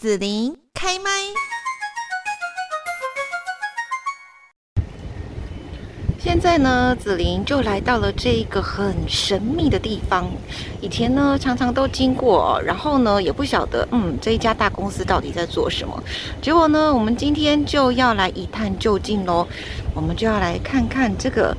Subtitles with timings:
[0.00, 1.10] 紫琳开麦。
[6.18, 10.26] 现在呢，紫琳就来到了这一个很神秘的地方。
[10.80, 16.02] 以前呢，常常都经过，然后呢，也不晓得，嗯，这一家大公司到底在做什么。
[16.40, 19.46] 结果呢，我们今天就要来一探究竟喽。
[19.94, 21.54] 我们就要来看看这个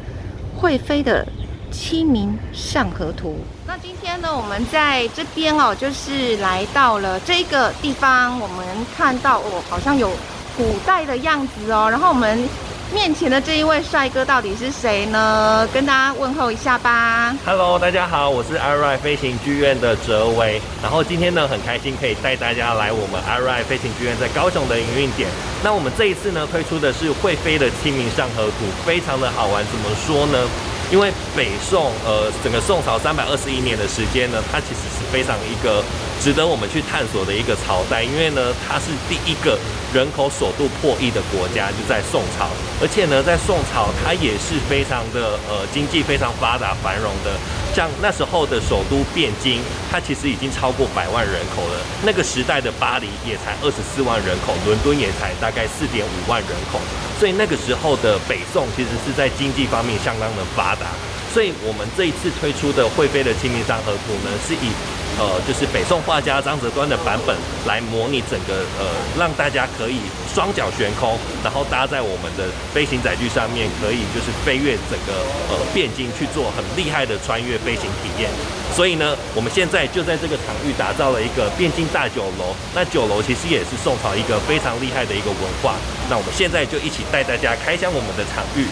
[0.58, 1.24] 会飞的
[1.72, 3.38] 《清明上河图》。
[3.84, 8.40] 今天呢，我们在这边哦，就是来到了这个地方。
[8.40, 8.64] 我们
[8.96, 10.12] 看到哦，好像有
[10.56, 11.88] 古代的样子哦。
[11.90, 12.48] 然后我们
[12.94, 15.68] 面前的这一位帅哥到底是谁呢？
[15.74, 17.36] 跟大家问候一下吧。
[17.44, 20.62] Hello，大家好，我是 IRI 飞行剧院的哲维。
[20.84, 25.28] 然后今天呢，很开心可以带大家来我们 IRI 飞行剧院在高雄的营运点。
[25.64, 29.66] 那我们这一次呢，推出的是会飞的《清明上河图》，非常的好玩。
[29.66, 30.48] 怎么说呢？
[30.92, 35.82] 因为北宋，呃，整个宋朝三百二十一年的时间呢，它其实是非常一个
[36.24, 38.04] 值得我们去探索的一个朝代。
[38.04, 39.58] 因为呢，它是第一个
[39.94, 42.48] 人口首度破亿的国家，就在宋朝。
[42.82, 47.34] 而且呢，在宋朝，它也是非常的，呃，经济非常发达繁荣的。
[47.74, 51.80] 像那时候的首都汴京，它其实已经超过百万人口了。
[52.04, 56.80] 那个时代的巴黎也才二十四万人口，伦敦也才大概四点五万人口。
[57.18, 60.88] 所以那个时候的北宋其实是在经济方面相当的发达，
[61.34, 64.68] 所以我们这一次推出的会飞的《清明上河图》呢，是以
[65.20, 68.84] 呃就是北宋画家张择端的版本来模拟整个呃
[69.18, 70.00] 让大家可以
[70.34, 78.30] 双脚悬空，然后搭在我们的飞行载具上面，可以就是飞越整个呃汴京去做很厉害的穿越飞行体验。
[78.76, 82.56] 所以呢，我们现在就在这个场域打造了一个汴京大酒楼。
[82.76, 85.76] 那酒楼其实也是宋朝一个非常厉害的一个文化。
[86.10, 88.68] 那我们现在就一起带大家开箱我们的场域。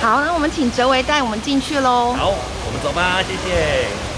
[0.00, 2.12] 好，那我们请哲维带我们进去喽。
[2.12, 4.13] 好，我们走吧，谢谢。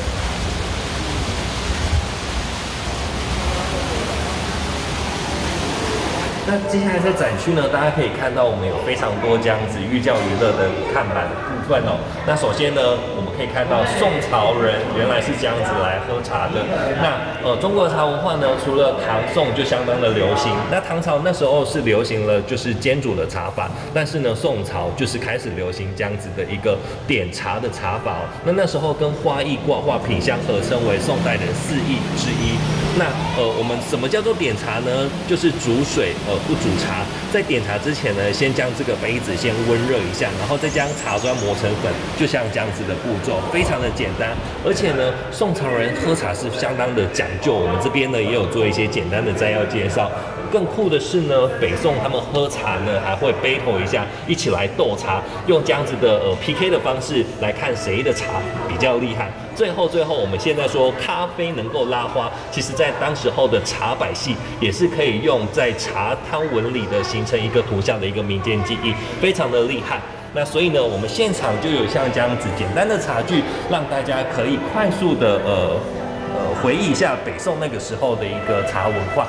[6.49, 11.99] 那接下来在展区呢，大家可以看到我们有非常多这样子寓教于乐的看板的部分哦。
[12.25, 12.81] 那首先呢，
[13.19, 16.63] 我们可以看到宋朝人原来是这样子来喝茶的。
[17.03, 20.55] 那呃，中国的茶文化呢，除了唐宋就相当的流行。
[20.71, 26.79] 那唐朝那时候是流行了就是煎煮的茶法，但是呢，宋朝就是开始流行这样子的一个
[27.09, 28.19] 点茶的茶法。
[28.45, 32.55] 那那时候跟花艺挂画品相合称为宋代的四艺之一。
[32.97, 33.05] 那
[33.37, 35.11] 呃，我们什么叫做点茶呢？
[35.27, 36.36] 就是煮水呃。
[36.47, 44.31] 不煮茶，在点茶之前呢，先将这个杯子先温热一下，然后再将茶砖磨成粉，就像这样子的步骤，非常的简单。
[44.65, 50.11] 而且呢，宋朝人喝茶是相当的讲究，我们这边呢也有做一些简单的摘要介绍。
[50.47, 59.31] 更酷的是呢，北宋他们喝茶呢还会 battle 一下，一起来斗茶，用这样子的呃 PK 的方式来看谁的茶比较厉害。
[59.55, 69.99] 最后最后，我们现在说咖啡能够拉花，其实在当时候的茶百戏也是可以用在茶汤纹里的形成一个图像的一个民间技艺，非常的厉害。
[70.35, 75.81] 那所以呢，我们现场就有像这样子简单的茶具，让大家可以快速的呃
[76.37, 79.27] 呃回忆一下北宋那个时候的一个茶文化。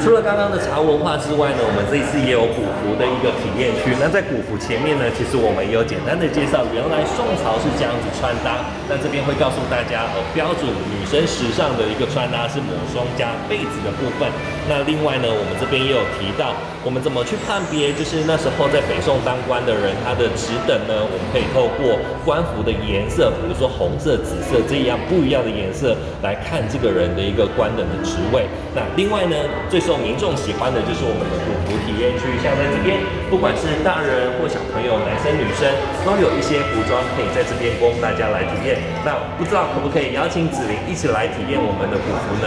[0.00, 3.90] 除了刚刚的茶文化之外呢，我们这一次也有古服的一个体验区。
[4.00, 8.64] 那在古服前面呢，其实我们也有简单的介绍，原来宋朝是这样子穿搭。
[8.88, 14.30] 那这边会告诉大家，呃，标准女生时尚的一个穿搭是抹胸加被子的部分。
[14.68, 28.44] 那另外呢，我们这边也有提到，我们怎么去判别，就是那时候在北宋当官的人，他的职等呢，我们可以透过官服的颜色，比如说红色、紫色这样不一样的颜色来看这个人的一个官等的职位。
[28.74, 29.36] 那另外呢，
[29.68, 35.66] 最受民众喜欢的就是我们的古服体验区，像在这边，不管是大人或小朋友，男生女生
[36.06, 38.78] 都有一些服装可以在这边供大家来体验。
[39.02, 42.46] 那不知道可不可以邀请子琳一起来体验我们的古服呢？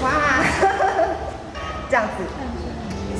[0.00, 0.40] 哇，
[1.90, 2.24] 这样子，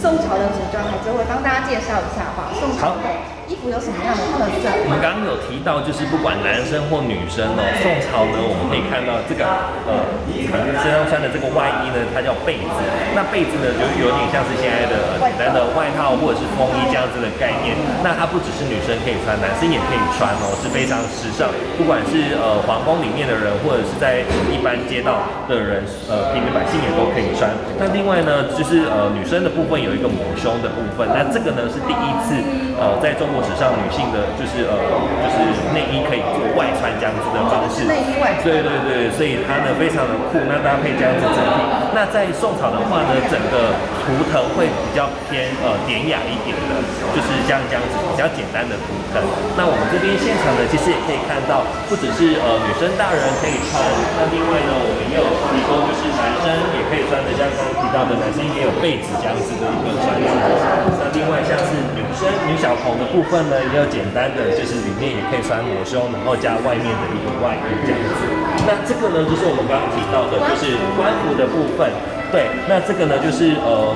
[0.00, 2.48] 宋朝的服装还是会帮大家介绍一下吧。
[2.56, 3.04] 宋朝的。
[3.50, 4.70] 衣服有什么样的特色？
[4.86, 9.42] 我们刚刚有提到，就是不管男生或女生哦，宋朝呢，我们可以看到这个
[9.90, 10.06] 呃，
[10.46, 12.78] 可能身上穿的这个外衣呢，它叫被子。
[13.10, 17.74] 那被子呢，就有点像是现在的简单的外套或者是风衣这样子的概念。
[18.06, 21.50] 那它不只是女生可以穿，男生也可以穿哦，是非常时尚。
[21.74, 27.50] 不管是呃皇宫里面的人，或者是在一般街道的人，呃平民百姓也都可以穿。
[27.82, 31.02] 那另外呢，就是呃女生的部分有一个抹胸的部分。
[31.10, 32.38] 那这个呢是第一次
[32.78, 33.39] 呃在中国。
[33.44, 34.74] 史上女性的，就是呃，
[35.22, 37.84] 就是内衣可以做外穿这样子的方式。
[37.84, 38.44] 内衣外穿。
[38.44, 41.58] 对对对，所以它呢非常的酷，那搭配这样子整体。
[41.90, 43.74] 那在宋朝的话呢，整个
[44.06, 46.78] 图腾会比较偏呃典雅一点的，
[47.12, 49.18] 就是像这样子比较简单的图腾。
[49.58, 53.82] 那我们这边现场呢，其实也可以看到，不只是呃女生大人可以穿，
[54.16, 56.46] 那另外呢，我们也有提供就是男生
[56.78, 60.99] 也可以穿的，像刚刚提到的男生也有被子这样子的一个穿着。
[61.20, 68.24] 另外像是女生女小童的部分呢，也有简单的，就是里面也可以穿抹胸，然后加外面的一个外衣这样子。
[68.64, 71.92] 那这个呢，就是我们刚刚提到的，就是官服的部分。
[72.30, 73.90] 对，那这个呢，就是呃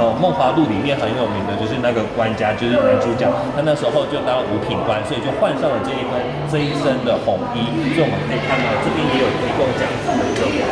[0.00, 6.16] 呃《梦华录》里面很有名的，就是那个官家，就是男主角，他那时候就当五品官，所以就换上了这一身
[6.48, 7.68] 这一身的红衣。
[7.92, 10.64] 所以我们可以看到这边也有提供这样子的一个。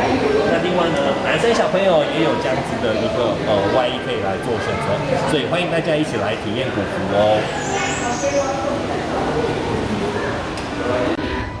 [0.49, 4.97] 那另外呢，男生小朋友也有这样子的一个呃外衣可以来做选择，
[5.29, 7.37] 所以欢迎大家一起来体验古服哦。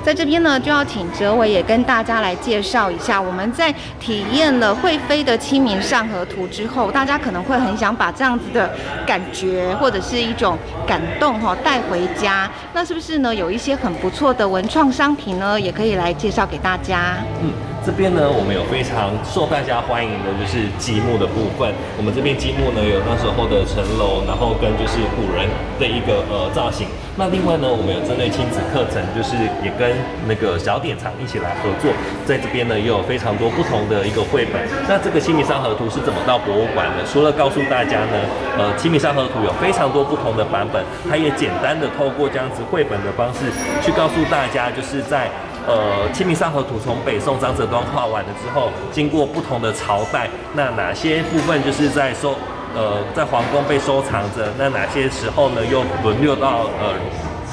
[0.05, 3.19] 在这边呢，就要请哲伟也跟大家来介绍一下。
[3.19, 8.69] 我们在体验了会飞的《清明上河图》之后，大家可能会很想把这样子的
[9.03, 10.55] 感觉或者是一种
[10.85, 12.47] 感动哈带回家。
[12.71, 13.33] 那是不是呢？
[13.33, 17.15] 有一些很不错的文创商品呢，也可以来介绍给大家。
[17.41, 17.49] 嗯。
[17.83, 21.71] 这边呢，我们有非常受大家欢迎的，就是积木的部分。
[21.97, 25.45] 我们这边积木呢，有那时候的城楼，然后跟就是古人
[25.77, 26.87] 的一个呃造型。
[27.17, 29.95] 那另外呢，我们有针对亲子课程，就是也跟
[30.27, 31.89] 那个小典藏一起来合作。
[32.25, 34.59] 在这边呢，也有非常多不同的一个绘本。
[34.87, 37.05] 那这个《清明上河图》是怎么到博物馆的？
[37.07, 38.19] 除了告诉大家呢，
[38.57, 43.47] 呃，《清明上河图》有非常多不同的版本，它也简单的透过这样子绘本的方式
[43.81, 45.29] 去告诉大家，就是在。
[45.67, 52.35] 呃，《清明上河图》从北宋张择端画完了之后，经过不同的朝代，那哪些部分就是在收
[52.75, 54.51] 呃在皇宫被收藏着？
[54.57, 56.93] 那哪些时候呢又轮流到呃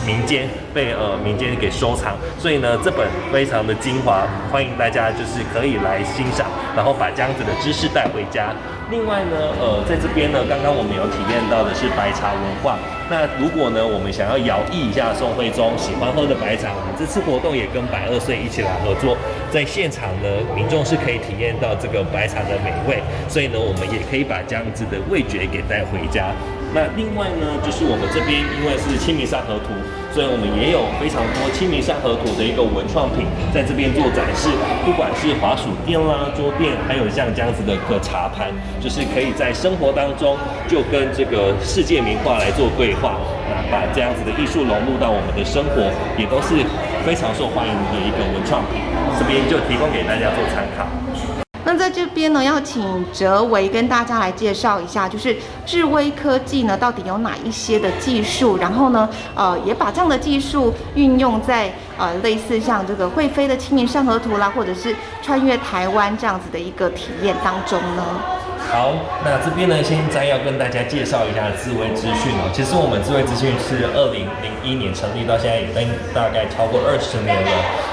[0.05, 2.15] 民间被呃民间给收藏？
[2.39, 8.53] 所以呢，这本非常的精华，欢迎大家就是可以来欣赏，然后把这样子的知识带回家。
[8.91, 12.77] 另外呢，呃，在这边呢，刚刚我们有体验到的是白茶文化。
[13.09, 19.17] 那如果呢，我们想要摇曳一下宋徽宗喜欢喝的白茶，我们这次活动也跟百二岁一起来合作，
[19.51, 23.02] 在现场呢，民众是可以体验到这个白茶的美味，
[23.33, 26.37] 所以呢，我们也可以把这样子的味觉给带回家。
[26.77, 29.73] 那另外呢，就是我们这边因为是《清明上河图》。
[30.13, 34.53] 所以我们也有非常多《清明上河图》的一个文创品在这边做展示，
[34.85, 40.37] 不管是滑鼠垫啦、桌垫，还有像这样子的个茶盘，就是可以在生活当中
[40.69, 43.17] 就跟这个世界名画来做对话，
[43.49, 45.89] 那把这样子的艺术融入到我们的生活，
[46.21, 46.61] 也都是
[47.09, 48.85] 非常受欢迎的一个文创品，
[49.17, 50.85] 这边就提供给大家做参考。
[51.65, 58.57] 那在这边呢，要请哲维跟大家来介绍一下，就是智威科技呢，到底有哪一些的技术？
[58.57, 68.05] 然后呢，呃，也把这样的技术运用在呃类似像这个会飞的《清明上河图》啦，或者是穿越台湾这样子的一个体验当中呢。
[68.71, 68.95] 好，
[69.25, 72.49] 那这边呢，现在要跟大家介绍一下智威资讯哦。
[72.55, 77.51] 其实我们智威资讯是二零零一年成立，到现在已经大概超过二十年了。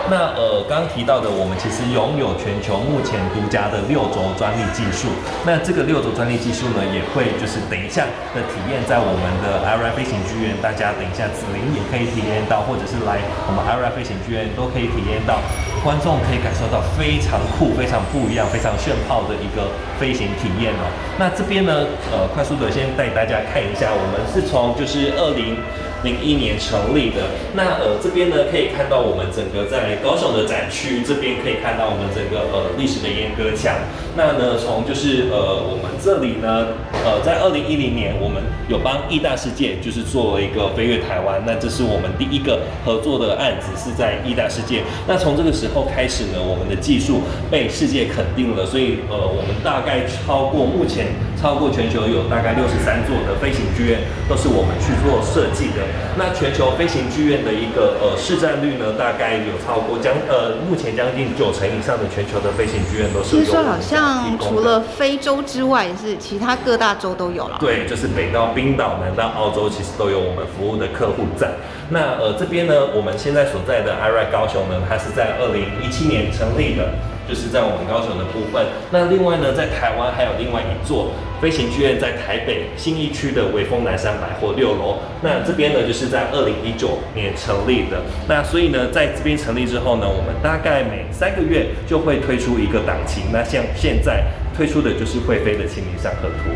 [0.10, 5.08] 那呃，刚刚提到的，我们其实拥有全球目前独家的六轴专利技术。
[5.46, 15.38] 那这个六轴专利技术呢，也会就是等一下的体验在我们的 IRI 飞行剧院，大家等一下子琳也可以体验到，或者是来我们 IRI 飞行剧院都可以体验到。
[15.86, 20.84] 观众可以感受到非常酷、非常不一样、非常炫炮的一个飞行体验哦。
[21.18, 25.56] 那这边呢，呃，快速的先带大家看一下，我们是从就是二零
[26.04, 27.28] 零一年成立的。
[27.54, 33.76] 那呃这边呢可以看到我们整个在高雄的展区，这边可以看到我们整个呃历史的阉割墙。
[34.16, 36.68] 那呢从就是呃我们这里呢，
[37.06, 44.84] 呃在二零一零年我们有帮义大世界就是做了一个飞跃台湾，那这是我们第一个合作的案子，是在义大世界。
[45.08, 51.08] 那从这个时候开始呢，我们的技术被世界肯定了，所以呃我们大概超过目前
[51.42, 55.88] 超过全球有大概六十三座的飞行剧院都是我们去做设计的。
[56.18, 63.38] 那全球飞行剧院的一个呃市占率呢，大概有超过将呃目前将近九成以上的全球的飞行剧院都是。
[63.38, 67.58] 听说好像除了非洲之外，是其他各大洲都有了。
[67.60, 71.52] 对，就是北到冰岛，南到澳洲，其实都有我们服务的客户在。
[71.90, 76.90] 那呃这边呢，我们现在所在的 IRI 高雄呢，它是在二零一七年成立的。
[77.30, 78.66] 就是在我们高雄的部分。
[78.90, 84.98] 那另外呢，在台湾还有另外一座飞行剧院，在台北新一区的威风南山百货六楼。
[85.22, 88.02] 那这边呢，就是在二零一九年成立的。
[88.28, 93.22] 那所以呢，在这边成立之后呢，我们大概每三个月就会推出一个档期。
[93.32, 94.24] 那像现在
[94.58, 96.50] 推出的就是会飞的《清明上河图》。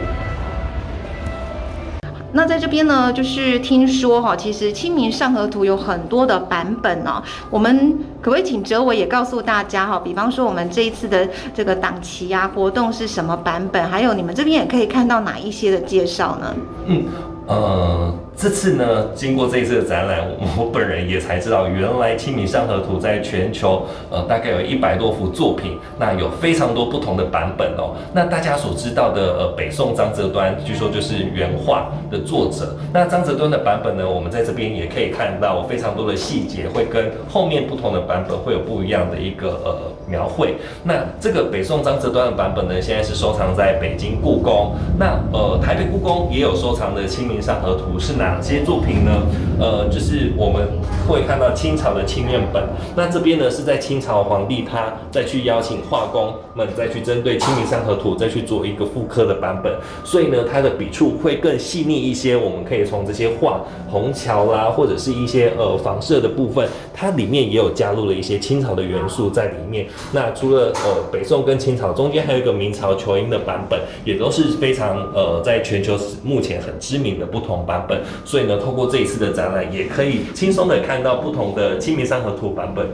[2.36, 7.22] 那在这边呢，就是听说哈，其实《清明上河图》有很多的版本哦。
[7.50, 10.00] 我们可不可以请哲伟也告诉大家哈？
[10.00, 13.88] 比方说我们这一次的这个档期呀，活动是什么版本？
[13.88, 16.56] 还有你们这边也可以看到哪一些的介绍呢？
[16.88, 17.06] 嗯，
[17.48, 18.14] 呃。
[18.36, 20.20] 这次呢，经过这一次的展览，
[20.58, 27.96] 我本人也才知道，原来《清明上河图》在全球，呃，大概有一百多幅作品，那有非常多不同的版本哦。
[28.14, 32.76] 那大家所知道的，呃，北宋张择端，据说就是原画的作者。
[32.92, 39.78] 那张择端的版本呢，我们在这边也可以看到非常多的细节，会跟后面不同的版本会有不一样的一个呃
[40.10, 40.56] 描绘。
[40.84, 44.74] 那这个北宋张择端的版本呢，现在是收藏在北京故宫。
[45.00, 48.23] 那呃，台北故宫也有收藏的《清明上河图》是哪？
[48.24, 49.12] 哪些作品呢？
[49.60, 50.68] 呃，就是我们
[51.08, 52.64] 会看到清朝的清院本。
[52.96, 59.74] 那这边呢，是在清朝皇帝他再去邀请画工们再去针对《清明上河图》再去做一个复刻的版本。
[60.04, 62.36] 所以呢，它的笔触会更细腻一些。
[62.36, 63.62] 我们可以从这些画
[63.92, 69.86] 虹桥啦，或者是一些呃房舍的部分，它里面也有加入了一些清朝的元素在里面。
[70.12, 78.02] 那除了呃北宋跟清朝中间还有一个明朝球英的版本，也都是非常呃在全球目前很知名的不同版本。
[78.26, 82.88] 所以呢，透过这一次的展览，也可以轻松的看到不同的《清明上河图》版本。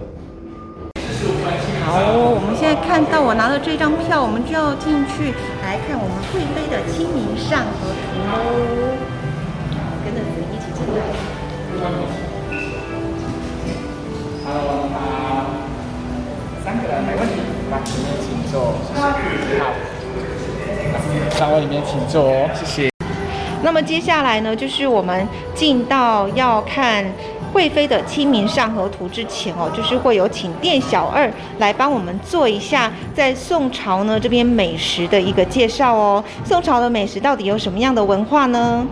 [1.85, 8.33] 好，我们现在看到我拿的这张票，我们就要进去来看我们会飞的《清明上河图》喽。
[10.05, 11.01] 跟着子一起进来。
[14.45, 14.97] Hello，好，
[16.63, 18.99] 三个人没问题，来里面请坐，谢谢。
[19.59, 19.63] 好，
[21.31, 22.98] 三位里面请坐哦，谢谢。
[23.61, 27.05] 那么接下来呢，就是我们进到要看
[27.51, 36.23] 贵妃的《清明上河图》之前哦，就是会有请店小二来帮我们做一下在宋朝呢这边美食的一个介绍哦。
[36.45, 38.85] 宋朝的美食到底有什么样的文化呢？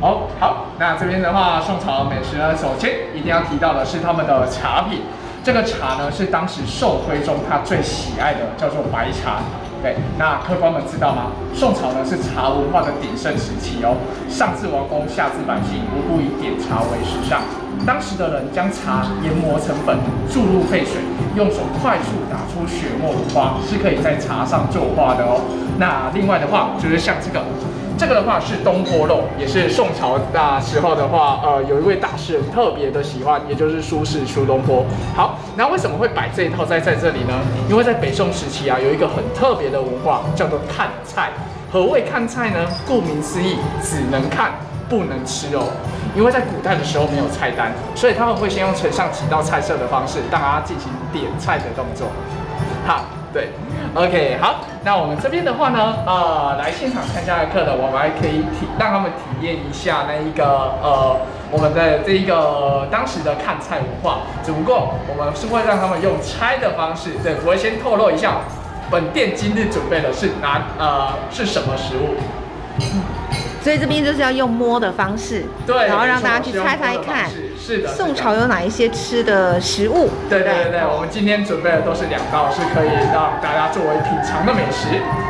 [0.00, 5.00] 哦，好，那这边的话，宋朝美食呢，首先一定要提到的是他们的茶品。
[5.44, 9.40] 这个茶呢，是当时宋徽中他最喜爱的，叫做白茶。
[9.82, 11.32] 对，那客官们知道吗？
[11.52, 13.98] 宋朝呢是茶文化的鼎盛时期哦，
[14.30, 17.42] 上至王公，下至百姓，无不以点茶为时尚。
[17.84, 19.98] 当时的人将茶研磨成粉，
[20.30, 21.02] 注入沸水，
[21.34, 25.42] 用手快速打出血沫如花，是可以在茶上作画的哦。
[25.78, 27.42] 那另外的话，就是像这个。
[28.02, 34.84] 这个的话是东坡肉，也是宋朝那时候的话，呃，有一位大诗人特别的喜欢，也就是苏轼苏东坡。
[35.14, 37.40] 好，那为什么会摆这一套在在这里呢？
[37.70, 41.30] 因为在北宋时期啊，有一个很特别的文化，叫做看菜。
[41.72, 42.66] 何谓看菜呢？
[42.88, 44.50] 顾名思义，只能看
[44.88, 45.70] 不能吃哦。
[46.16, 52.08] 因为在古代的时候没有菜单，所以他们会先用呈上几道菜色的方式，大家进行点菜的动作。
[52.86, 53.04] 好。
[53.32, 53.48] 对
[53.94, 60.44] ，OK，好，那我们这边的话呢，呃，来现场参加的课的，我们还可以体让他们体验一下那一个
[60.82, 61.16] 呃，
[61.50, 64.18] 我们的这一个当时的看菜文化。
[64.44, 68.42] 只不过我们是会让他们用猜的方式，对，我会先透露一下，
[68.90, 72.12] 本店今日准备的是哪呃是什么食物。
[73.62, 77.30] 所以这边就是要用摸的方式，对，然后让大家去猜猜看，
[77.64, 80.10] 是的，宋朝有哪一些吃的食物？
[80.28, 84.88] 对对对对，我们今天准备的都是两道，是可以让大家作为品尝的美食。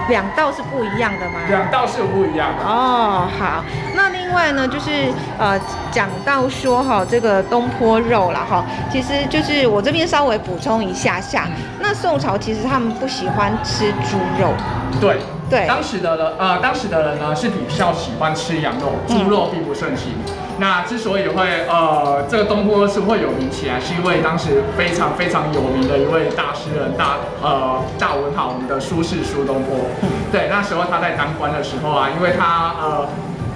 [0.08, 1.40] 两道是不一样的吗？
[1.50, 2.64] 两道是不一样的。
[2.64, 3.62] 哦，好，
[3.94, 5.60] 那另外呢，就是呃，
[5.90, 11.46] 讲到说哈，这个东坡肉了哈，其实就是我这边稍微补充一下下，
[11.80, 14.54] 那宋朝其实他们不喜欢吃猪肉，
[14.98, 15.18] 对。
[15.50, 20.14] 对，当时的人，呃，当时的人呢是比较喜欢吃羊肉，猪肉并不盛行。
[20.26, 29.76] 嗯、那之所以会，呃，这个东坡是会有名起来，是因为当时非常非常有名的一位大诗人，大，呃，大文豪，我们的苏轼苏东坡。
[30.02, 33.09] 嗯、对，那时候他在当官的时候啊，因为他，呃。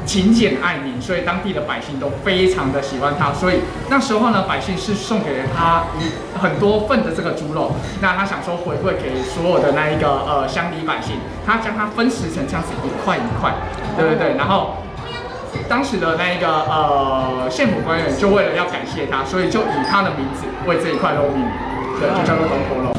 [0.07, 3.33] 勤俭爱民，所以当地的百姓都非常的喜欢他。
[3.33, 3.59] 所以
[3.91, 7.73] 那时候呢，百姓是送给了他一很多份的这个猪肉。
[8.00, 13.53] 那他想说回馈给所有的那一个呃乡里百姓，他将它分食成这样子一块一块，
[13.99, 14.37] 对不对？
[14.37, 14.76] 然后
[15.69, 21.51] 当时的那一个呃县府官员就为了要感谢他，所以就以他的名字为这一块肉命名，
[22.01, 22.96] 对，就叫做东坡肉。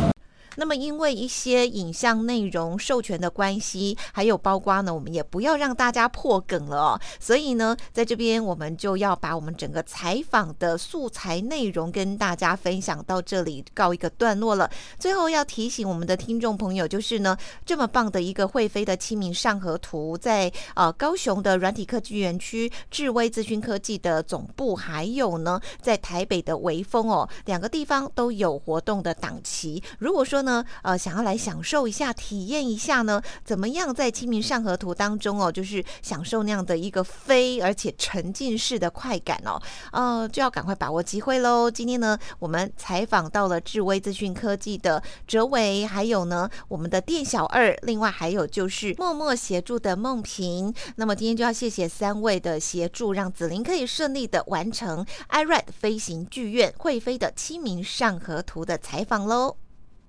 [0.58, 7.02] 那么，因为一些影像内容授权的关系，还有包括呢，我们也不要让大家破梗了哦。
[7.20, 14.70] 所以呢，在这边我们就要把我们整个采访的素材内容跟大家分享到这里，告一个段落了。
[14.98, 29.84] 最后要提醒我们的听众朋友，就是呢，这么棒的一个会飞的《清明上河图》在，呃高雄的软体科技园区智威资讯科技的总部，还有呢，在台北的微风哦，两个地方都有活动的档期。
[30.00, 39.62] 如果说，呢呃，想要来享受一下、体验一下呢，怎么样在《清明上河图》当中哦，就是享受那样的一个飞而且沉浸式的快感哦，
[39.92, 41.70] 呃，就要赶快把握机会喽。
[41.70, 50.74] 今天呢，我们采访到了智威资讯科技的哲维，还有呢，我们的店小二，另外还有就是默默协助的梦萍。
[50.96, 59.58] 那么今天就要谢谢三位的协助，让子琳可以顺利的完成 iRide 飞行剧院会飞的《清明上河图》的采访喽。